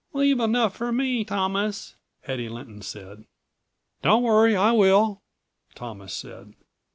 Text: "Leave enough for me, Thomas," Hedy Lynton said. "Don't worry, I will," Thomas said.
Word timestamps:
"Leave 0.13 0.39
enough 0.39 0.75
for 0.75 0.91
me, 0.91 1.23
Thomas," 1.23 1.93
Hedy 2.27 2.49
Lynton 2.49 2.81
said. 2.81 3.23
"Don't 4.01 4.23
worry, 4.23 4.55
I 4.55 4.71
will," 4.71 5.21
Thomas 5.75 6.15
said. 6.15 6.55